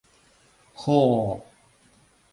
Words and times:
Хо-о! 0.81 1.45